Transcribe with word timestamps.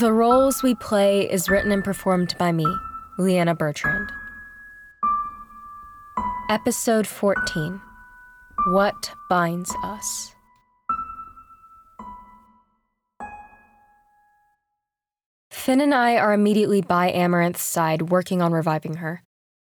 The 0.00 0.10
Roles 0.10 0.62
We 0.62 0.74
Play 0.74 1.30
is 1.30 1.50
written 1.50 1.70
and 1.70 1.84
performed 1.84 2.34
by 2.38 2.50
me, 2.50 2.64
Leiana 3.18 3.54
Bertrand. 3.58 4.10
Episode 6.48 7.06
14 7.06 7.78
What 8.68 9.10
Binds 9.28 9.70
Us? 9.82 10.34
Finn 15.50 15.82
and 15.82 15.94
I 15.94 16.16
are 16.16 16.32
immediately 16.32 16.80
by 16.80 17.12
Amaranth's 17.12 17.60
side, 17.60 18.08
working 18.08 18.40
on 18.40 18.52
reviving 18.52 18.94
her. 18.94 19.22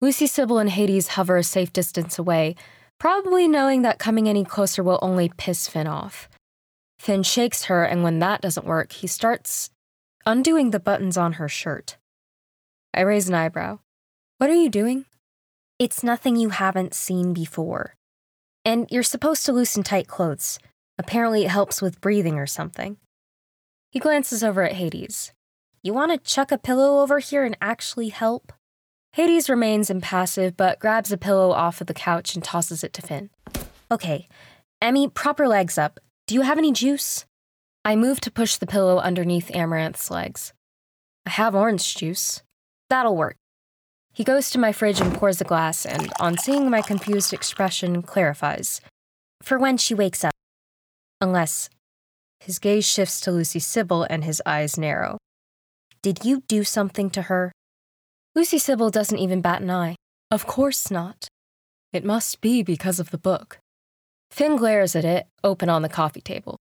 Lucy, 0.02 0.26
Sybil, 0.26 0.58
and 0.58 0.72
Hades 0.72 1.10
hover 1.10 1.38
a 1.38 1.44
safe 1.44 1.72
distance 1.72 2.18
away, 2.18 2.56
probably 2.98 3.48
knowing 3.48 3.84
that 3.84 4.00
coming 4.00 4.28
any 4.28 4.44
closer 4.44 4.82
will 4.82 4.98
only 5.04 5.32
piss 5.38 5.68
Finn 5.68 5.86
off. 5.86 6.28
Finn 6.98 7.22
shakes 7.22 7.66
her, 7.66 7.84
and 7.84 8.02
when 8.02 8.18
that 8.18 8.42
doesn't 8.42 8.66
work, 8.66 8.94
he 8.94 9.06
starts 9.06 9.70
undoing 10.28 10.72
the 10.72 10.80
buttons 10.80 11.16
on 11.16 11.34
her 11.34 11.48
shirt. 11.48 11.96
I 12.94 13.00
raise 13.02 13.30
an 13.30 13.34
eyebrow. 13.34 13.80
What 14.40 14.50
are 14.50 14.62
you 14.62 14.70
doing? 14.70 15.06
It's 15.80 16.04
nothing 16.04 16.36
you 16.36 16.50
haven't 16.50 16.94
seen 16.94 17.34
before. 17.34 17.96
And 18.66 18.92
you're 18.92 19.04
supposed 19.04 19.46
to 19.46 19.54
loosen 19.54 19.84
tight 19.84 20.08
clothes. 20.08 20.60
Apparently, 20.98 21.46
it 21.46 21.50
helps 21.50 21.82
with 21.82 22.02
breathing 22.02 22.38
or 22.38 22.46
something. 22.46 22.98
He 23.90 24.00
glances 24.00 24.44
over 24.44 24.64
at 24.64 24.74
Hades. 24.74 25.32
You 25.82 25.94
want 25.94 26.12
to 26.12 26.30
chuck 26.30 26.52
a 26.52 26.58
pillow 26.58 27.02
over 27.02 27.20
here 27.20 27.46
and 27.46 27.58
actually 27.62 28.10
help? 28.10 28.52
Hades 29.14 29.50
remains 29.50 29.90
impassive 29.90 30.58
but 30.58 30.80
grabs 30.80 31.14
a 31.14 31.18
pillow 31.18 31.52
off 31.52 31.80
of 31.80 31.88
the 31.88 31.94
couch 31.94 32.36
and 32.36 32.44
tosses 32.44 32.84
it 32.84 32.92
to 32.94 33.02
Finn. 33.02 33.30
Okay, 33.90 34.28
Emmy, 34.82 35.08
prop 35.08 35.38
her 35.38 35.48
legs 35.48 35.78
up. 35.78 36.02
Do 36.28 36.36
you 36.36 36.42
have 36.42 36.58
any 36.58 36.74
juice? 36.74 37.26
I 37.88 37.96
move 37.96 38.20
to 38.22 38.32
push 38.32 38.58
the 38.58 38.68
pillow 38.68 38.98
underneath 38.98 39.50
Amaranth's 39.56 40.12
legs. 40.12 40.52
I 41.26 41.30
have 41.30 41.56
orange 41.56 41.96
juice. 41.96 42.44
That'll 42.90 43.16
work. 43.16 43.38
He 44.12 44.26
goes 44.26 44.50
to 44.50 44.60
my 44.60 44.74
fridge 44.74 45.00
and 45.00 45.14
pours 45.14 45.40
a 45.40 45.46
glass, 45.46 45.86
and 45.86 46.12
on 46.20 46.38
seeing 46.38 46.70
my 46.70 46.82
confused 46.82 47.32
expression, 47.32 48.02
clarifies. 48.02 48.82
For 49.42 49.58
when 49.58 49.78
she 49.78 49.94
wakes 49.94 50.26
up. 50.26 50.34
Unless. 51.22 51.70
His 52.42 52.60
gaze 52.60 52.86
shifts 52.86 53.22
to 53.22 53.32
Lucy 53.32 53.60
Sybil 53.60 54.06
and 54.10 54.26
his 54.26 54.42
eyes 54.46 54.78
narrow. 54.78 55.18
Did 56.02 56.26
you 56.26 56.44
do 56.50 56.66
something 56.66 57.10
to 57.12 57.22
her? 57.32 57.54
Lucy 58.36 58.58
Sybil 58.58 58.90
doesn't 58.90 59.18
even 59.18 59.40
bat 59.40 59.62
an 59.62 59.72
eye. 59.72 59.96
Of 60.30 60.46
course 60.46 60.92
not. 60.92 61.30
It 61.94 62.04
must 62.04 62.42
be 62.42 62.64
because 62.64 63.00
of 63.00 63.12
the 63.12 63.18
book. 63.18 63.60
Finn 64.30 64.58
glares 64.58 64.94
at 64.94 65.06
it, 65.06 65.28
open 65.42 65.70
on 65.70 65.84
the 65.84 65.88
coffee 65.88 66.20
table. 66.20 66.58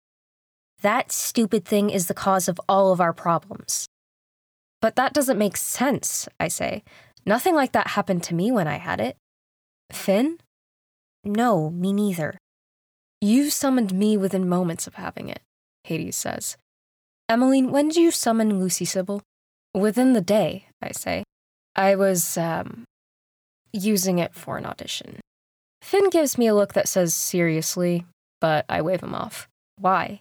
That 0.83 1.11
stupid 1.11 1.65
thing 1.65 1.91
is 1.91 2.07
the 2.07 2.15
cause 2.15 2.49
of 2.49 2.61
all 2.69 2.93
of 2.93 3.01
our 3.01 3.13
problems. 3.13 3.87
But 4.81 4.97
that 4.97 5.13
doesn't 5.13 5.39
make 5.39 5.57
sense, 5.57 6.29
I 6.39 6.49
say. 6.49 6.85
Nothing 7.25 7.55
like 7.55 7.73
that 7.73 7.89
happened 7.89 8.23
to 8.25 8.35
me 8.35 8.53
when 8.53 8.69
I 8.69 8.77
had 8.77 9.01
it. 9.01 9.17
Finn? 9.91 10.39
No, 11.25 11.71
me 11.71 11.93
neither. 11.93 12.39
You 13.21 13.51
summoned 13.51 13.93
me 13.93 14.17
within 14.17 14.49
moments 14.49 14.87
of 14.87 14.95
having 14.95 15.29
it, 15.29 15.41
Hades 15.85 16.17
says. 16.17 16.57
Emmeline, 17.29 17.73
when 17.73 17.89
did 17.89 17.97
you 17.97 18.11
summon 18.11 18.61
Lucy 18.61 18.85
Sybil? 18.85 19.23
Within 19.75 20.13
the 20.13 20.21
day, 20.21 20.69
I 20.81 20.93
say. 20.93 21.25
I 21.75 21.97
was, 21.97 22.39
um, 22.39 22.85
using 23.73 24.19
it 24.19 24.35
for 24.35 24.57
an 24.57 24.67
audition. 24.67 25.21
Finn 25.83 26.11
gives 26.11 26.39
me 26.39 26.47
a 26.47 26.55
look 26.55 26.75
that 26.75 26.89
says 26.89 27.15
seriously, 27.15 28.07
but 28.41 28.65
I 28.69 28.83
wave 28.83 29.03
him 29.03 29.15
off. 29.15 29.49
Why? 29.79 30.21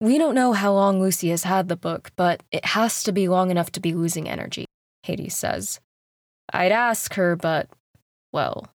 We 0.00 0.18
don't 0.18 0.34
know 0.34 0.52
how 0.52 0.72
long 0.72 1.00
Lucy 1.00 1.30
has 1.30 1.44
had 1.44 1.68
the 1.68 1.76
book, 1.76 2.12
but 2.16 2.42
it 2.52 2.64
has 2.66 3.02
to 3.04 3.12
be 3.12 3.28
long 3.28 3.50
enough 3.50 3.72
to 3.72 3.80
be 3.80 3.94
losing 3.94 4.28
energy, 4.28 4.66
Hades 5.02 5.34
says. 5.34 5.80
I'd 6.52 6.72
ask 6.72 7.14
her, 7.14 7.34
but, 7.34 7.68
well, 8.32 8.68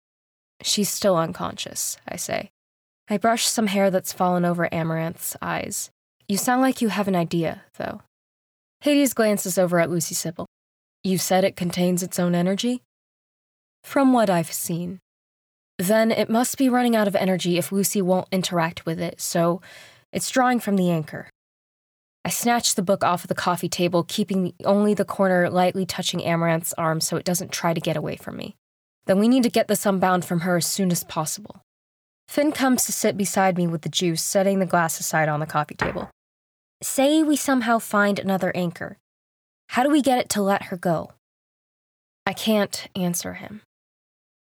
she's 0.63 0.89
still 0.89 1.15
unconscious, 1.15 1.97
I 2.07 2.15
say. 2.15 2.49
I 3.07 3.17
brush 3.17 3.45
some 3.45 3.67
hair 3.67 3.91
that's 3.91 4.13
fallen 4.13 4.45
over 4.45 4.73
Amaranth's 4.73 5.35
eyes. 5.41 5.91
You 6.27 6.37
sound 6.37 6.61
like 6.61 6.81
you 6.81 6.87
have 6.87 7.07
an 7.07 7.15
idea, 7.15 7.63
though. 7.77 8.01
Hades 8.81 9.13
glances 9.13 9.57
over 9.57 9.79
at 9.79 9.89
Lucy 9.91 10.15
Sybil. 10.15 10.47
You 11.03 11.17
said 11.17 11.43
it 11.43 11.55
contains 11.55 12.01
its 12.01 12.19
own 12.19 12.33
energy? 12.33 12.81
From 13.83 14.11
what 14.13 14.29
I've 14.29 14.51
seen. 14.51 14.99
Then 15.77 16.11
it 16.11 16.29
must 16.29 16.57
be 16.57 16.69
running 16.69 16.95
out 16.95 17.07
of 17.07 17.15
energy 17.15 17.57
if 17.57 17.71
Lucy 17.71 18.01
won't 18.01 18.27
interact 18.31 18.85
with 18.85 18.99
it, 18.99 19.19
so 19.19 19.61
it's 20.11 20.29
drawing 20.29 20.59
from 20.59 20.75
the 20.75 20.89
anchor. 20.89 21.29
I 22.23 22.29
snatch 22.29 22.75
the 22.75 22.83
book 22.83 23.03
off 23.03 23.23
of 23.23 23.29
the 23.29 23.35
coffee 23.35 23.69
table, 23.69 24.03
keeping 24.03 24.53
only 24.63 24.93
the 24.93 25.05
corner 25.05 25.49
lightly 25.49 25.85
touching 25.85 26.23
Amaranth's 26.23 26.73
arm 26.73 27.01
so 27.01 27.17
it 27.17 27.25
doesn't 27.25 27.51
try 27.51 27.73
to 27.73 27.81
get 27.81 27.97
away 27.97 28.15
from 28.15 28.37
me. 28.37 28.55
Then 29.05 29.19
we 29.19 29.27
need 29.27 29.43
to 29.43 29.49
get 29.49 29.67
this 29.67 29.85
unbound 29.85 30.25
from 30.25 30.41
her 30.41 30.57
as 30.57 30.67
soon 30.67 30.91
as 30.91 31.03
possible. 31.03 31.61
Finn 32.27 32.51
comes 32.51 32.85
to 32.85 32.91
sit 32.91 33.17
beside 33.17 33.57
me 33.57 33.67
with 33.67 33.81
the 33.81 33.89
juice, 33.89 34.21
setting 34.21 34.59
the 34.59 34.65
glass 34.65 34.99
aside 34.99 35.27
on 35.27 35.39
the 35.39 35.45
coffee 35.45 35.75
table. 35.75 36.09
Say 36.83 37.23
we 37.23 37.35
somehow 37.35 37.79
find 37.79 38.19
another 38.19 38.51
anchor. 38.55 38.97
How 39.69 39.83
do 39.83 39.89
we 39.89 40.01
get 40.01 40.19
it 40.19 40.29
to 40.29 40.41
let 40.41 40.65
her 40.65 40.77
go? 40.77 41.13
I 42.25 42.33
can't 42.33 42.87
answer 42.95 43.33
him. 43.33 43.61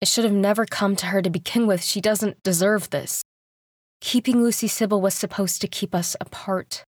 It 0.02 0.08
should 0.08 0.24
have 0.24 0.34
never 0.34 0.66
come 0.66 0.96
to 0.98 1.08
her 1.08 1.22
to 1.22 1.30
begin 1.30 1.66
with. 1.66 1.84
She 1.84 2.02
doesn't 2.02 2.42
deserve 2.44 2.90
this. 2.90 3.24
Keeping 4.02 4.42
Lucy 4.42 4.68
Sybil 4.68 5.02
was 5.02 5.14
supposed 5.14 5.62
to 5.62 5.68
keep 5.68 5.94
us 5.94 6.16
apart. 6.22 6.84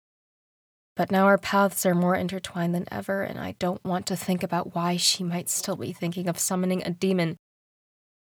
But 0.97 1.11
now 1.11 1.27
our 1.27 1.39
paths 1.39 1.84
are 1.84 1.94
more 1.94 2.17
intertwined 2.17 2.75
than 2.75 2.87
ever, 2.91 3.22
and 3.22 3.39
I 3.39 3.53
don't 3.59 3.84
want 3.84 4.06
to 4.06 4.17
think 4.17 4.43
about 4.43 4.75
why 4.75 4.97
she 4.97 5.22
might 5.22 5.49
still 5.49 5.77
be 5.77 5.93
thinking 5.93 6.28
of 6.28 6.39
summoning 6.39 6.83
a 6.83 6.91
demon. 6.91 7.37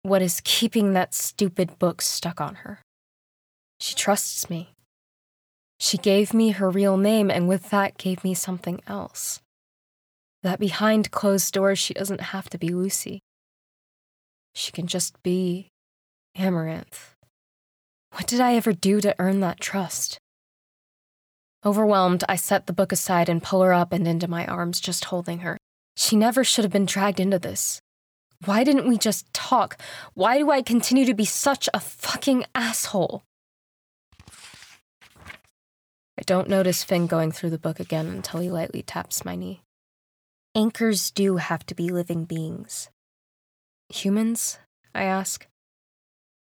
What 0.02 0.22
is 0.22 0.40
keeping 0.44 0.92
that 0.92 1.14
stupid 1.14 1.78
book 1.78 2.02
stuck 2.02 2.40
on 2.40 2.56
her? 2.56 2.80
She 3.78 3.94
trusts 3.94 4.48
me. 4.48 4.70
She 5.78 5.98
gave 5.98 6.32
me 6.32 6.50
her 6.50 6.70
real 6.70 6.96
name, 6.96 7.30
and 7.30 7.46
with 7.46 7.70
that, 7.70 7.98
gave 7.98 8.24
me 8.24 8.34
something 8.34 8.80
else. 8.86 9.40
That 10.42 10.58
behind 10.58 11.10
closed 11.10 11.52
doors, 11.52 11.78
she 11.78 11.94
doesn't 11.94 12.20
have 12.20 12.48
to 12.50 12.58
be 12.58 12.68
Lucy. 12.68 13.20
She 14.54 14.72
can 14.72 14.86
just 14.86 15.22
be 15.22 15.68
Amaranth. 16.36 17.13
What 18.14 18.28
did 18.28 18.40
I 18.40 18.54
ever 18.54 18.72
do 18.72 19.00
to 19.00 19.14
earn 19.18 19.40
that 19.40 19.58
trust? 19.58 20.18
Overwhelmed, 21.66 22.22
I 22.28 22.36
set 22.36 22.68
the 22.68 22.72
book 22.72 22.92
aside 22.92 23.28
and 23.28 23.42
pull 23.42 23.60
her 23.62 23.72
up 23.72 23.92
and 23.92 24.06
into 24.06 24.28
my 24.28 24.46
arms, 24.46 24.78
just 24.78 25.06
holding 25.06 25.40
her. 25.40 25.58
She 25.96 26.14
never 26.14 26.44
should 26.44 26.64
have 26.64 26.72
been 26.72 26.86
dragged 26.86 27.18
into 27.18 27.40
this. 27.40 27.80
Why 28.44 28.62
didn't 28.62 28.86
we 28.86 28.98
just 28.98 29.32
talk? 29.34 29.80
Why 30.14 30.38
do 30.38 30.48
I 30.52 30.62
continue 30.62 31.04
to 31.06 31.14
be 31.14 31.24
such 31.24 31.68
a 31.74 31.80
fucking 31.80 32.44
asshole? 32.54 33.24
I 36.16 36.22
don't 36.24 36.48
notice 36.48 36.84
Finn 36.84 37.08
going 37.08 37.32
through 37.32 37.50
the 37.50 37.58
book 37.58 37.80
again 37.80 38.06
until 38.06 38.38
he 38.38 38.48
lightly 38.48 38.82
taps 38.82 39.24
my 39.24 39.34
knee. 39.34 39.62
Anchors 40.54 41.10
do 41.10 41.38
have 41.38 41.66
to 41.66 41.74
be 41.74 41.88
living 41.88 42.26
beings. 42.26 42.90
Humans? 43.88 44.58
I 44.94 45.02
ask. 45.02 45.48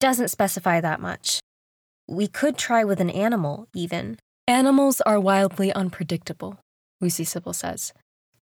Doesn't 0.00 0.28
specify 0.28 0.83
that 0.83 1.00
much. 1.00 1.41
We 2.12 2.28
could 2.28 2.59
try 2.59 2.84
with 2.84 3.00
an 3.00 3.09
animal, 3.09 3.69
even. 3.73 4.19
Animals 4.47 5.00
are 5.00 5.19
wildly 5.19 5.73
unpredictable, 5.73 6.61
Lucy 7.00 7.25
Sybil 7.25 7.55
says. 7.55 7.95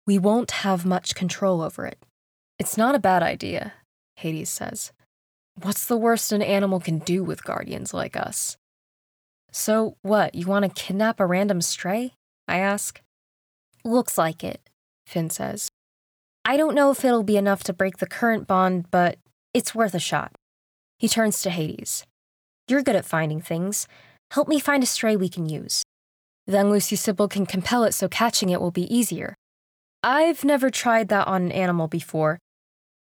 We 0.06 0.20
won't 0.20 0.62
have 0.62 0.86
much 0.86 1.16
control 1.16 1.64
over 1.64 1.88
it. 1.88 1.98
It's 2.60 2.78
not 2.78 2.94
a 2.94 3.00
bad 3.00 3.24
idea, 3.24 3.74
Hades 4.18 4.52
says. 4.52 4.92
What's 5.60 5.88
the 5.88 5.98
worst 5.98 6.32
an 6.32 6.44
animal 6.44 6.80
can 6.80 7.00
do 7.00 7.24
with 7.24 7.44
guardians 7.44 7.92
like 7.92 8.16
us? 8.16 8.56
So, 9.52 9.98
what, 10.04 10.36
you 10.36 10.46
want 10.46 10.66
to 10.66 10.84
kidnap 10.84 11.20
a 11.20 11.26
random 11.26 11.60
stray? 11.60 12.14
I 12.48 12.60
ask. 12.60 13.02
Looks 13.84 14.16
like 14.16 14.44
it, 14.44 14.62
Finn 15.08 15.32
says. 15.32 15.70
I 16.46 16.56
don't 16.56 16.76
know 16.76 16.92
if 16.92 17.04
it'll 17.04 17.24
be 17.24 17.38
enough 17.38 17.64
to 17.64 17.74
break 17.74 17.98
the 17.98 18.06
current 18.06 18.46
bond, 18.46 18.92
but 18.92 19.18
it's 19.56 19.74
worth 19.74 19.96
a 19.96 20.00
shot. 20.00 20.36
He 21.00 21.10
turns 21.10 21.42
to 21.42 21.50
Hades. 21.50 22.06
You're 22.68 22.84
good 22.84 22.96
at 22.96 23.06
finding 23.06 23.42
things. 23.42 23.88
Help 24.32 24.48
me 24.48 24.60
find 24.60 24.82
a 24.82 24.88
stray 24.88 25.16
we 25.16 25.30
can 25.30 25.48
use. 25.48 25.84
Then 26.48 26.70
Lucy 26.70 26.96
Sybil 26.96 27.28
can 27.28 27.46
compel 27.46 27.84
it 27.84 27.94
so 27.94 28.08
catching 28.08 28.50
it 28.50 28.62
will 28.62 28.72
be 28.72 28.94
easier. 28.96 29.36
I've 30.04 30.44
never 30.44 30.70
tried 30.70 31.10
that 31.10 31.28
on 31.28 31.44
an 31.44 31.52
animal 31.52 31.88
before, 31.88 32.40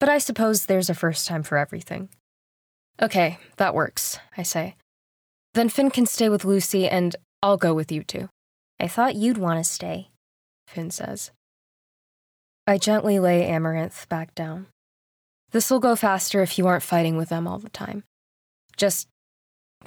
but 0.00 0.08
I 0.08 0.18
suppose 0.18 0.66
there's 0.66 0.90
a 0.90 0.94
first 0.94 1.26
time 1.26 1.42
for 1.42 1.58
everything. 1.58 2.08
Okay, 3.00 3.38
that 3.56 3.74
works, 3.74 4.18
I 4.36 4.42
say. 4.42 4.76
Then 5.54 5.68
Finn 5.68 5.90
can 5.90 6.06
stay 6.06 6.28
with 6.28 6.44
Lucy 6.44 6.88
and 6.88 7.16
I'll 7.42 7.56
go 7.56 7.74
with 7.74 7.92
you 7.92 8.02
two. 8.02 8.28
I 8.80 8.88
thought 8.88 9.16
you'd 9.16 9.38
want 9.38 9.62
to 9.62 9.70
stay, 9.70 10.10
Finn 10.66 10.90
says. 10.90 11.30
I 12.66 12.78
gently 12.78 13.18
lay 13.18 13.46
Amaranth 13.46 14.08
back 14.08 14.34
down. 14.34 14.66
This'll 15.50 15.80
go 15.80 15.94
faster 15.94 16.42
if 16.42 16.58
you 16.58 16.66
aren't 16.66 16.82
fighting 16.82 17.16
with 17.16 17.28
them 17.28 17.46
all 17.46 17.58
the 17.58 17.68
time. 17.68 18.04
Just 18.76 19.06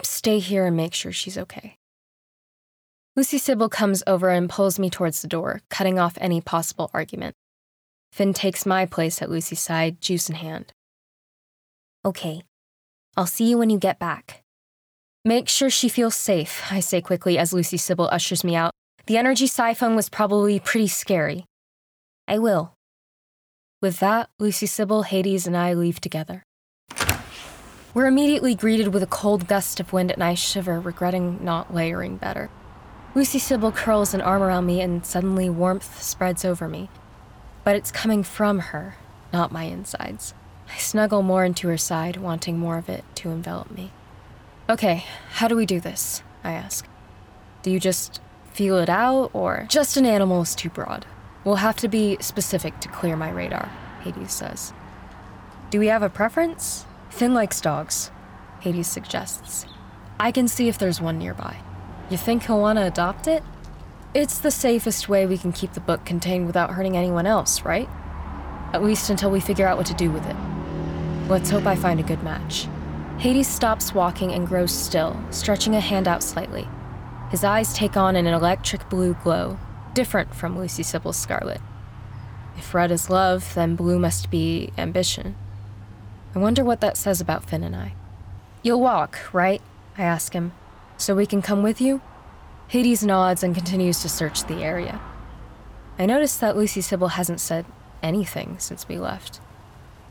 stay 0.06 0.40
here 0.40 0.66
and 0.66 0.78
make 0.78 0.94
sure 0.94 1.12
she's 1.12 1.38
okay. 1.38 1.78
Lucy 3.16 3.38
Sybil 3.38 3.70
comes 3.70 4.04
over 4.06 4.30
and 4.30 4.50
pulls 4.50 4.78
me 4.78 4.90
towards 4.90 5.22
the 5.22 5.28
door, 5.28 5.62
cutting 5.70 5.98
off 5.98 6.18
any 6.22 6.40
possible 6.40 6.92
argument. 6.94 7.36
Finn 8.12 8.34
takes 8.34 8.66
my 8.66 8.86
place 8.86 9.22
at 9.22 9.30
Lucy's 9.30 9.60
side, 9.60 10.00
juice 10.02 10.30
in 10.30 10.36
hand. 10.36 10.72
Okay, 12.06 12.44
I'll 13.16 13.26
see 13.26 13.50
you 13.50 13.58
when 13.58 13.70
you 13.70 13.80
get 13.80 14.00
back. 14.00 14.44
Make 15.26 15.50
sure 15.50 15.70
she 15.70 15.90
feels 15.90 16.16
safe, 16.16 16.64
I 16.72 16.80
say 16.80 17.02
quickly 17.02 17.38
as 17.38 17.54
Lucy 17.54 17.78
Sybil 17.78 18.08
ushers 18.12 18.44
me 18.44 18.56
out. 18.56 18.72
The 19.08 19.18
energy 19.18 19.48
siphon 19.48 19.96
was 19.96 20.10
probably 20.10 20.60
pretty 20.60 20.88
scary. 20.88 21.46
I 22.28 22.40
will. 22.40 22.74
With 23.82 24.00
that, 24.00 24.30
Lucy 24.40 24.66
Sybil, 24.66 25.04
Hades, 25.04 25.48
and 25.48 25.58
I 25.58 25.74
leave 25.74 26.00
together. 26.00 26.44
We're 27.98 28.06
immediately 28.06 28.54
greeted 28.54 28.90
with 28.90 29.02
a 29.02 29.08
cold 29.08 29.48
gust 29.48 29.80
of 29.80 29.92
wind, 29.92 30.12
and 30.12 30.24
I 30.24 30.36
shiver, 30.36 30.80
regretting 30.80 31.44
not 31.44 31.74
layering 31.74 32.18
better. 32.18 32.52
Lucy 33.16 33.40
Sybil 33.40 33.72
curls 33.72 34.14
an 34.14 34.22
arm 34.22 34.44
around 34.44 34.68
me, 34.68 34.82
and 34.82 35.04
suddenly 35.04 35.50
warmth 35.50 36.00
spreads 36.00 36.46
over 36.46 36.68
me. 36.68 36.92
But 37.64 37.76
it's 37.76 37.90
coming 37.90 38.22
from 38.22 38.60
her, 38.60 38.98
not 39.34 39.52
my 39.52 39.64
insides. 39.64 40.36
I 40.72 40.78
snuggle 40.78 41.24
more 41.24 41.44
into 41.44 41.70
her 41.70 41.78
side, 41.78 42.18
wanting 42.18 42.60
more 42.60 42.78
of 42.78 42.88
it 42.88 43.04
to 43.16 43.32
envelop 43.32 43.72
me. 43.72 43.92
Okay, 44.70 45.04
how 45.32 45.48
do 45.48 45.56
we 45.56 45.66
do 45.66 45.80
this? 45.80 46.22
I 46.44 46.52
ask. 46.52 46.86
Do 47.64 47.72
you 47.72 47.80
just 47.80 48.22
feel 48.52 48.78
it 48.78 48.90
out, 48.90 49.32
or 49.34 49.66
just 49.70 49.98
an 49.98 50.06
animal 50.06 50.44
is 50.44 50.54
too 50.54 50.70
broad? 50.70 51.08
We'll 51.44 51.56
have 51.56 51.78
to 51.78 51.88
be 51.88 52.18
specific 52.22 52.80
to 52.82 52.90
clear 52.90 53.16
my 53.16 53.32
radar, 53.32 53.72
Hades 54.02 54.34
says. 54.34 54.72
Do 55.72 55.80
we 55.80 55.88
have 55.88 56.04
a 56.04 56.12
preference? 56.12 56.86
Finn 57.10 57.34
likes 57.34 57.62
dogs, 57.62 58.12
Hades 58.60 58.88
suggests. 58.88 59.66
I 60.20 60.32
can 60.32 60.48
see 60.48 60.68
if 60.68 60.78
there's 60.78 61.02
one 61.02 61.18
nearby. 61.18 61.58
You 62.10 62.18
think 62.18 62.44
he'll 62.44 62.62
want 62.62 62.78
to 62.80 62.86
adopt 62.86 63.28
it? 63.28 63.44
It's 64.14 64.40
the 64.40 64.52
safest 64.52 65.10
way 65.10 65.26
we 65.26 65.38
can 65.38 65.52
keep 65.52 65.74
the 65.74 65.80
book 65.80 66.06
contained 66.06 66.48
without 66.48 66.72
hurting 66.72 66.98
anyone 66.98 67.28
else, 67.28 67.64
right? 67.64 67.90
At 68.74 68.84
least 68.84 69.10
until 69.10 69.30
we 69.30 69.40
figure 69.40 69.68
out 69.68 69.78
what 69.78 69.86
to 69.88 69.94
do 69.94 70.12
with 70.12 70.26
it. 70.26 70.36
Let's 71.28 71.50
hope 71.50 71.66
I 71.66 71.76
find 71.76 72.00
a 72.00 72.04
good 72.04 72.24
match. 72.24 72.68
Hades 73.20 73.48
stops 73.48 73.94
walking 73.94 74.32
and 74.32 74.48
grows 74.48 74.72
still, 74.72 75.20
stretching 75.30 75.76
a 75.76 75.80
hand 75.80 76.08
out 76.08 76.24
slightly. 76.24 76.68
His 77.30 77.44
eyes 77.44 77.74
take 77.74 77.98
on 77.98 78.16
an 78.16 78.28
electric 78.28 78.90
blue 78.90 79.14
glow, 79.24 79.60
different 79.94 80.34
from 80.34 80.58
Lucy 80.58 80.84
Sybil's 80.84 81.18
scarlet. 81.18 81.62
If 82.58 82.74
red 82.74 82.92
is 82.92 83.10
love, 83.10 83.54
then 83.54 83.76
blue 83.76 84.00
must 84.00 84.32
be 84.32 84.72
ambition. 84.78 85.36
I 86.38 86.40
wonder 86.40 86.64
what 86.64 86.82
that 86.82 86.98
says 86.98 87.20
about 87.20 87.50
Finn 87.50 87.64
and 87.64 87.76
I. 87.76 87.94
You'll 88.62 88.80
walk, 88.80 89.18
right? 89.34 89.60
I 89.98 90.04
ask 90.04 90.34
him, 90.34 90.52
so 90.96 91.16
we 91.16 91.26
can 91.26 91.42
come 91.42 91.64
with 91.64 91.82
you? 91.82 92.00
Hades 92.68 93.04
nods 93.04 93.42
and 93.42 93.56
continues 93.56 94.04
to 94.04 94.08
search 94.08 94.44
the 94.44 94.62
area. 94.64 95.02
I 95.98 96.06
notice 96.06 96.38
that 96.38 96.56
Lucy 96.56 96.82
Sybil 96.82 97.08
hasn't 97.08 97.40
said 97.40 97.66
anything 98.04 98.60
since 98.60 98.88
we 98.88 99.00
left. 99.00 99.38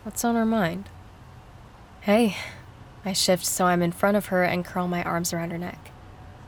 What's 0.02 0.24
on 0.24 0.34
her 0.34 0.44
mind? 0.44 0.88
Hey, 2.00 2.36
I 3.04 3.12
shift 3.12 3.46
so 3.46 3.66
I'm 3.66 3.80
in 3.80 3.92
front 3.92 4.16
of 4.16 4.26
her 4.26 4.42
and 4.42 4.64
curl 4.64 4.88
my 4.88 5.04
arms 5.04 5.32
around 5.32 5.52
her 5.52 5.58
neck. 5.58 5.92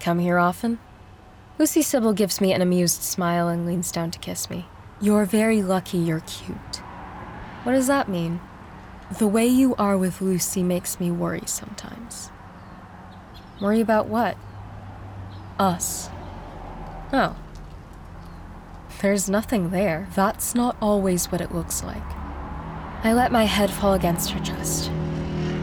Come 0.01 0.19
here 0.19 0.39
often? 0.39 0.81
Lucy 1.57 1.83
Sybil 1.83 2.15
gives 2.15 2.41
me 2.41 2.53
an 2.53 2.63
amused 2.63 3.05
smile 3.05 3.47
and 3.47 3.65
leans 3.65 3.93
down 3.93 4.11
to 4.11 4.19
kiss 4.19 4.51
me. 4.51 4.67
You're 5.01 5.25
very 5.25 5.63
lucky 5.63 5.99
you're 5.99 6.19
cute. 6.19 6.77
What 7.63 7.75
does 7.75 7.87
that 7.87 8.09
mean? 8.09 8.41
The 9.17 9.27
way 9.27 9.47
you 9.47 9.75
are 9.77 9.97
with 9.97 10.21
Lucy 10.21 10.63
makes 10.63 11.01
me 11.01 11.11
worry 11.11 11.45
sometimes. 11.47 12.31
Worry 13.59 13.81
about 13.81 14.07
what? 14.07 14.37
Us. 15.59 16.11
Oh. 17.11 17.35
There's 19.01 19.31
nothing 19.31 19.71
there. 19.71 20.09
That's 20.15 20.55
not 20.55 20.77
always 20.83 21.33
what 21.33 21.41
it 21.41 21.55
looks 21.55 21.83
like. 21.83 22.03
I 23.03 23.15
let 23.15 23.33
my 23.33 23.45
head 23.45 23.71
fall 23.71 23.95
against 23.95 24.31
her 24.31 24.45
chest. 24.45 24.91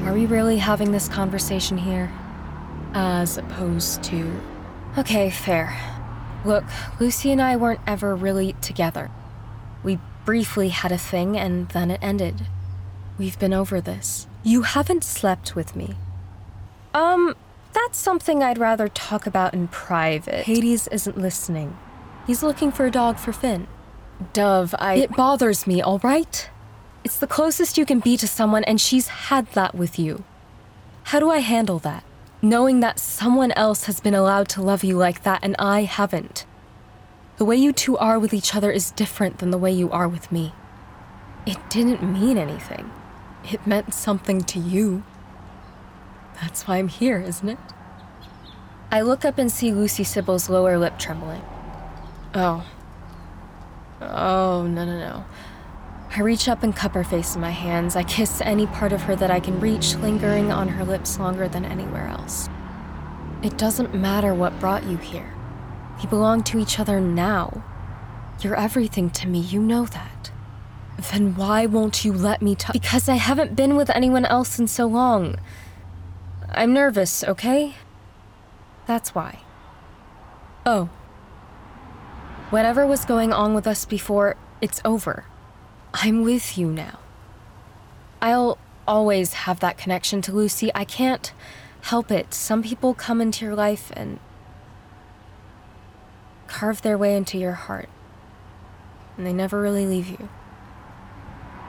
Are 0.06 0.14
we 0.14 0.26
really 0.26 0.58
having 0.58 0.92
this 0.92 1.08
conversation 1.08 1.78
here? 1.78 2.12
As 2.94 3.38
opposed 3.38 4.02
to. 4.06 4.42
Okay, 4.98 5.30
fair. 5.30 5.78
Look, 6.46 6.64
Lucy 7.00 7.32
and 7.32 7.42
I 7.42 7.58
weren't 7.58 7.82
ever 7.86 8.16
really 8.16 8.54
together. 8.54 9.12
We 9.84 10.00
briefly 10.26 10.70
had 10.70 10.92
a 10.92 10.98
thing 10.98 11.38
and 11.38 11.70
then 11.70 11.92
it 11.92 12.00
ended. 12.02 12.48
We've 13.18 13.40
been 13.40 13.54
over 13.54 13.80
this. 13.80 14.28
You 14.44 14.64
haven't 14.64 15.04
slept 15.04 15.56
with 15.56 15.76
me. 15.76 15.96
Um, 16.94 17.36
that's 17.74 17.98
something 17.98 18.44
I'd 18.44 18.58
rather 18.58 18.88
talk 18.88 19.26
about 19.26 19.54
in 19.54 19.68
private. 19.68 20.46
Hades 20.46 20.88
isn't 20.88 21.18
listening. 21.18 21.78
He's 22.28 22.44
looking 22.44 22.72
for 22.72 22.86
a 22.86 22.92
dog 22.92 23.18
for 23.18 23.32
Finn. 23.32 23.68
Dove, 24.34 24.74
I. 24.80 24.96
It 24.96 25.16
bothers 25.16 25.68
me, 25.68 25.82
all 25.82 26.00
right? 26.00 26.50
It's 27.04 27.18
the 27.18 27.28
closest 27.28 27.78
you 27.78 27.86
can 27.86 28.00
be 28.00 28.18
to 28.18 28.28
someone, 28.28 28.64
and 28.64 28.80
she's 28.82 29.08
had 29.08 29.48
that 29.52 29.76
with 29.76 30.00
you. 30.00 30.24
How 31.04 31.20
do 31.20 31.30
I 31.30 31.40
handle 31.40 31.80
that? 31.80 32.04
Knowing 32.42 32.80
that 32.80 33.00
someone 33.00 33.52
else 33.54 33.86
has 33.86 34.00
been 34.00 34.16
allowed 34.16 34.50
to 34.50 34.62
love 34.62 34.84
you 34.84 34.98
like 34.98 35.24
that, 35.24 35.40
and 35.44 35.56
I 35.60 35.84
haven't. 35.84 36.46
The 37.38 37.46
way 37.46 37.58
you 37.58 37.74
two 37.74 37.98
are 37.98 38.18
with 38.18 38.34
each 38.34 38.56
other 38.56 38.72
is 38.72 38.92
different 38.92 39.40
than 39.40 39.52
the 39.52 39.58
way 39.58 39.72
you 39.72 39.92
are 39.92 40.08
with 40.08 40.32
me. 40.32 40.54
It 41.46 41.58
didn't 41.70 42.02
mean 42.02 42.38
anything. 42.38 42.90
It 43.52 43.66
meant 43.68 43.94
something 43.94 44.44
to 44.44 44.60
you. 44.60 45.04
That's 46.42 46.68
why 46.68 46.78
I'm 46.78 46.88
here, 46.88 47.20
isn't 47.20 47.48
it? 47.48 47.60
I 48.92 49.02
look 49.02 49.26
up 49.26 49.38
and 49.38 49.52
see 49.52 49.72
Lucy 49.72 50.04
Sybil's 50.04 50.50
lower 50.50 50.78
lip 50.78 50.98
trembling. 50.98 51.42
Oh. 52.34 52.66
Oh, 54.02 54.68
no, 54.68 54.86
no, 54.86 54.98
no. 54.98 55.26
I 56.16 56.22
reach 56.22 56.48
up 56.48 56.64
and 56.64 56.76
cup 56.76 56.94
her 56.94 57.04
face 57.04 57.36
in 57.36 57.42
my 57.42 57.52
hands. 57.52 57.96
I 57.96 58.04
kiss 58.04 58.42
any 58.42 58.68
part 58.68 58.94
of 58.94 59.04
her 59.04 59.16
that 59.16 59.32
I 59.32 59.40
can 59.40 59.60
reach, 59.60 59.96
lingering 59.96 60.52
on 60.52 60.70
her 60.70 60.86
lips 60.86 61.20
longer 61.20 61.48
than 61.48 61.66
anywhere 61.66 62.08
else. 62.08 62.50
It 63.44 63.58
doesn't 63.58 63.94
matter 63.94 64.34
what 64.34 64.60
brought 64.60 64.86
you 64.86 64.98
here. 64.98 65.34
We 66.02 66.08
belong 66.10 66.44
to 66.44 66.60
each 66.60 66.80
other 66.80 67.00
now. 67.00 67.64
You're 68.42 68.56
everything 68.56 69.10
to 69.12 69.28
me, 69.28 69.40
you 69.40 69.62
know 69.62 69.86
that. 69.86 70.32
Then 71.12 71.36
why 71.36 71.66
won't 71.66 72.06
you 72.06 72.14
let 72.14 72.42
me 72.42 72.56
talk? 72.56 72.74
Because 72.74 73.10
I 73.10 73.16
haven't 73.16 73.56
been 73.56 73.76
with 73.76 73.90
anyone 73.90 74.26
else 74.26 74.58
in 74.60 74.68
so 74.68 74.86
long. 74.86 75.38
I'm 76.52 76.74
nervous, 76.74 77.24
okay? 77.24 77.76
That's 78.86 79.14
why. 79.14 79.40
Oh. 80.66 80.90
Whatever 82.50 82.86
was 82.86 83.04
going 83.06 83.34
on 83.34 83.54
with 83.54 83.68
us 83.68 83.86
before, 83.86 84.38
it's 84.62 84.82
over. 84.86 85.26
I'm 85.94 86.22
with 86.22 86.58
you 86.58 86.72
now. 86.72 87.00
I'll 88.22 88.58
always 88.88 89.34
have 89.34 89.60
that 89.60 89.78
connection 89.78 90.22
to 90.24 90.32
Lucy. 90.32 90.72
I 90.74 90.86
can't 90.86 91.34
help 91.82 92.12
it. 92.12 92.34
Some 92.34 92.64
people 92.64 92.94
come 92.94 93.22
into 93.22 93.46
your 93.46 93.56
life 93.56 93.92
and 93.96 94.20
carve 96.48 96.82
their 96.82 96.98
way 96.98 97.16
into 97.16 97.38
your 97.38 97.54
heart, 97.54 97.90
and 99.18 99.26
they 99.26 99.34
never 99.34 99.62
really 99.62 99.86
leave 99.86 100.10
you. 100.10 100.30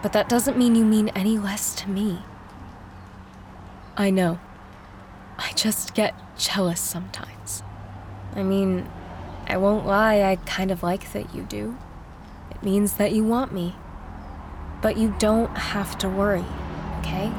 But 0.02 0.12
that 0.12 0.28
doesn't 0.28 0.56
mean 0.56 0.74
you 0.74 0.84
mean 0.84 1.08
any 1.10 1.38
less 1.38 1.74
to 1.76 1.90
me. 1.90 2.20
I 3.96 4.10
know. 4.10 4.38
I 5.38 5.52
just 5.52 5.94
get 5.94 6.14
jealous 6.38 6.80
sometimes. 6.80 7.62
I 8.34 8.42
mean, 8.42 8.88
I 9.46 9.56
won't 9.56 9.86
lie, 9.86 10.22
I 10.22 10.36
kind 10.44 10.70
of 10.70 10.82
like 10.82 11.12
that 11.12 11.34
you 11.34 11.42
do. 11.42 11.76
It 12.50 12.62
means 12.62 12.94
that 12.94 13.12
you 13.12 13.24
want 13.24 13.52
me. 13.52 13.74
But 14.82 14.96
you 14.98 15.14
don't 15.18 15.56
have 15.56 15.96
to 15.98 16.08
worry, 16.08 16.44
okay? 16.98 17.32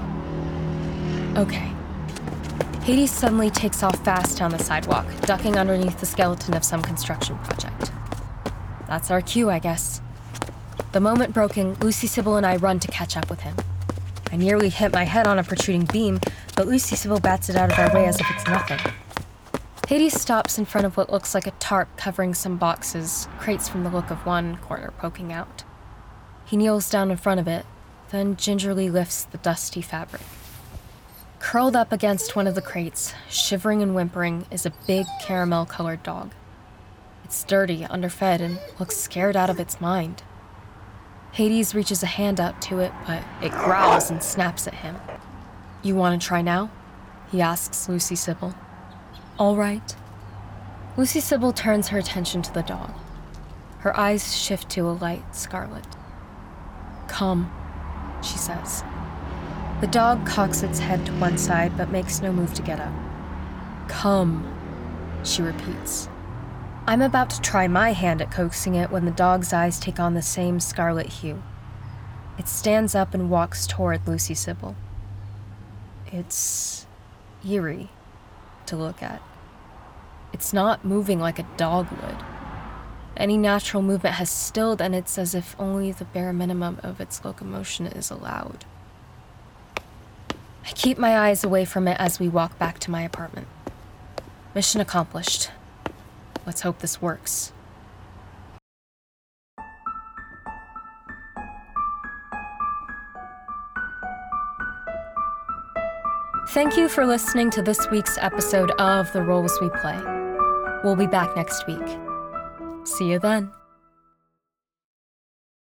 Okay. 1.37 1.71
Hades 2.83 3.11
suddenly 3.11 3.49
takes 3.49 3.83
off 3.83 4.03
fast 4.03 4.37
down 4.37 4.51
the 4.51 4.59
sidewalk, 4.59 5.05
ducking 5.21 5.57
underneath 5.57 5.99
the 5.99 6.05
skeleton 6.05 6.55
of 6.55 6.63
some 6.63 6.81
construction 6.81 7.37
project. 7.39 7.91
That's 8.87 9.11
our 9.11 9.21
cue, 9.21 9.49
I 9.49 9.59
guess. 9.59 10.01
The 10.97 11.01
moment 11.01 11.31
broken, 11.31 11.75
Lucy 11.75 12.07
Sybil 12.07 12.37
and 12.37 12.45
I 12.47 12.55
run 12.55 12.79
to 12.79 12.87
catch 12.87 13.15
up 13.15 13.29
with 13.29 13.41
him. 13.41 13.55
I 14.31 14.35
nearly 14.35 14.69
hit 14.69 14.93
my 14.93 15.03
head 15.03 15.27
on 15.27 15.37
a 15.37 15.43
protruding 15.43 15.85
beam, 15.85 16.19
but 16.55 16.65
Lucy 16.65 16.95
Sybil 16.95 17.19
bats 17.19 17.49
it 17.49 17.55
out 17.55 17.71
of 17.71 17.77
our 17.77 17.93
way 17.93 18.07
as 18.07 18.19
if 18.19 18.25
it's 18.31 18.47
nothing. 18.47 18.79
Hades 19.87 20.19
stops 20.19 20.57
in 20.57 20.65
front 20.65 20.87
of 20.87 20.97
what 20.97 21.11
looks 21.11 21.35
like 21.35 21.45
a 21.45 21.51
tarp 21.51 21.95
covering 21.97 22.33
some 22.33 22.57
boxes, 22.57 23.27
crates 23.37 23.69
from 23.69 23.83
the 23.83 23.91
look 23.91 24.09
of 24.09 24.25
one 24.25 24.57
corner 24.57 24.91
poking 24.97 25.31
out. 25.31 25.63
He 26.47 26.57
kneels 26.57 26.89
down 26.89 27.11
in 27.11 27.17
front 27.17 27.39
of 27.39 27.47
it, 27.47 27.67
then 28.09 28.35
gingerly 28.35 28.89
lifts 28.89 29.23
the 29.23 29.37
dusty 29.37 29.83
fabric. 29.83 30.23
Curled 31.37 31.75
up 31.75 31.91
against 31.91 32.35
one 32.35 32.47
of 32.47 32.55
the 32.55 32.59
crates, 32.59 33.13
shivering 33.29 33.83
and 33.83 33.93
whimpering, 33.93 34.47
is 34.49 34.65
a 34.65 34.73
big 34.87 35.05
caramel 35.21 35.67
colored 35.67 36.01
dog. 36.01 36.31
It's 37.23 37.43
dirty, 37.43 37.85
underfed, 37.85 38.41
and 38.41 38.59
looks 38.79 38.97
scared 38.97 39.35
out 39.35 39.51
of 39.51 39.59
its 39.59 39.79
mind. 39.79 40.23
Hades 41.37 41.75
reaches 41.75 42.01
a 42.01 42.07
hand 42.07 42.39
out 42.39 42.59
to 42.63 42.79
it, 42.79 42.91
but 43.05 43.23
it 43.43 43.51
growls 43.51 44.09
and 44.09 44.23
snaps 44.23 44.65
at 44.65 44.73
him. 44.73 44.95
You 45.83 45.93
want 45.93 46.19
to 46.19 46.27
try 46.27 46.41
now? 46.41 46.71
He 47.31 47.41
asks 47.41 47.87
Lucy 47.87 48.15
Sybil. 48.15 48.55
All 49.37 49.55
right. 49.55 49.95
Lucy 50.97 51.19
Sybil 51.19 51.53
turns 51.53 51.89
her 51.89 51.99
attention 51.99 52.41
to 52.41 52.51
the 52.51 52.63
dog. 52.63 52.91
Her 53.81 53.95
eyes 53.95 54.35
shift 54.35 54.67
to 54.71 54.89
a 54.89 54.97
light 54.97 55.35
scarlet. 55.35 55.85
Come, 57.07 57.51
she 58.23 58.39
says. 58.39 58.83
The 59.79 59.85
dog 59.85 60.25
cocks 60.25 60.63
its 60.63 60.79
head 60.79 61.05
to 61.05 61.11
one 61.19 61.37
side 61.37 61.77
but 61.77 61.91
makes 61.91 62.19
no 62.19 62.31
move 62.31 62.55
to 62.55 62.63
get 62.63 62.79
up. 62.79 62.93
Come, 63.87 64.43
she 65.23 65.43
repeats. 65.43 66.09
I'm 66.89 67.01
about 67.01 67.29
to 67.31 67.41
try 67.41 67.67
my 67.67 67.91
hand 67.91 68.21
at 68.21 68.31
coaxing 68.31 68.75
it 68.75 68.89
when 68.89 69.03
the 69.03 69.11
dog's 69.11 69.51
eyes 69.51 69.77
take 69.77 69.99
on 69.99 70.13
the 70.13 70.21
same 70.21 70.61
scarlet 70.61 71.07
hue. 71.07 71.43
It 72.39 72.47
stands 72.47 72.95
up 72.95 73.13
and 73.13 73.29
walks 73.29 73.67
toward 73.67 74.07
Lucy 74.07 74.33
Sybil. 74.33 74.73
It's 76.13 76.87
eerie 77.45 77.89
to 78.67 78.77
look 78.77 79.03
at. 79.03 79.21
It's 80.31 80.53
not 80.53 80.85
moving 80.85 81.19
like 81.19 81.39
a 81.39 81.47
dog 81.57 81.91
would. 81.91 82.23
Any 83.17 83.35
natural 83.35 83.83
movement 83.83 84.15
has 84.15 84.29
stilled, 84.29 84.81
and 84.81 84.95
it's 84.95 85.17
as 85.17 85.35
if 85.35 85.57
only 85.59 85.91
the 85.91 86.05
bare 86.05 86.31
minimum 86.31 86.79
of 86.83 87.01
its 87.01 87.25
locomotion 87.25 87.85
is 87.87 88.09
allowed. 88.09 88.63
I 90.65 90.71
keep 90.73 90.97
my 90.97 91.17
eyes 91.17 91.43
away 91.43 91.65
from 91.65 91.85
it 91.89 91.97
as 91.99 92.17
we 92.17 92.29
walk 92.29 92.57
back 92.57 92.79
to 92.79 92.91
my 92.91 93.01
apartment. 93.01 93.47
Mission 94.55 94.79
accomplished. 94.79 95.49
Let's 96.47 96.61
hope 96.61 96.79
this 96.79 97.01
works. 97.01 97.51
Thank 106.51 106.77
you 106.77 106.87
for 106.87 107.05
listening 107.05 107.49
to 107.51 107.61
this 107.61 107.89
week's 107.91 108.17
episode 108.19 108.71
of 108.79 109.11
The 109.11 109.21
Roles 109.21 109.59
We 109.61 109.69
Play. 109.81 110.01
We'll 110.83 110.95
be 110.95 111.05
back 111.05 111.35
next 111.35 111.67
week. 111.67 111.85
See 112.85 113.11
you 113.11 113.19
then. 113.19 113.51